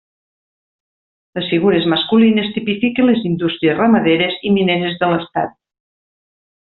Les 1.39 1.49
figures 1.51 1.85
masculines 1.93 2.49
tipifiquen 2.55 3.09
les 3.11 3.21
indústries 3.33 3.77
ramaderes 3.83 4.41
i 4.51 4.55
mineres 4.57 4.99
de 5.05 5.11
l'estat. 5.13 5.55